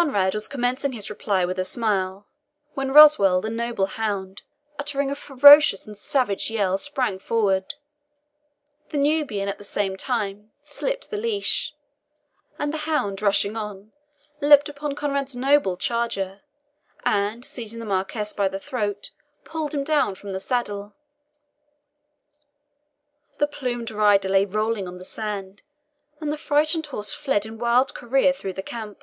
Conrade 0.00 0.34
was 0.34 0.46
commencing 0.46 0.92
his 0.92 1.10
reply 1.10 1.44
with 1.44 1.58
a 1.58 1.64
smile, 1.64 2.24
when 2.74 2.92
Roswal, 2.92 3.40
the 3.40 3.50
noble 3.50 3.86
hound, 3.86 4.42
uttering 4.78 5.10
a 5.10 5.16
furious 5.16 5.88
and 5.88 5.98
savage 5.98 6.52
yell, 6.52 6.78
sprung 6.78 7.18
forward. 7.18 7.74
The 8.90 8.96
Nubian, 8.96 9.48
at 9.48 9.58
the 9.58 9.64
same 9.64 9.96
time, 9.96 10.52
slipped 10.62 11.10
the 11.10 11.16
leash, 11.16 11.74
and 12.60 12.72
the 12.72 12.76
hound, 12.86 13.22
rushing 13.22 13.56
on, 13.56 13.90
leapt 14.40 14.68
upon 14.68 14.94
Conrade's 14.94 15.34
noble 15.34 15.76
charger, 15.76 16.42
and, 17.04 17.44
seizing 17.44 17.80
the 17.80 17.86
Marquis 17.86 18.28
by 18.36 18.46
the 18.46 18.60
throat, 18.60 19.10
pulled 19.42 19.74
him 19.74 19.82
down 19.82 20.14
from 20.14 20.30
the 20.30 20.38
saddle. 20.38 20.94
The 23.38 23.48
plumed 23.48 23.90
rider 23.90 24.28
lay 24.28 24.44
rolling 24.44 24.86
on 24.86 24.98
the 24.98 25.04
sand, 25.04 25.62
and 26.20 26.30
the 26.32 26.38
frightened 26.38 26.86
horse 26.86 27.12
fled 27.12 27.44
in 27.44 27.58
wild 27.58 27.94
career 27.94 28.32
through 28.32 28.52
the 28.52 28.62
camp. 28.62 29.02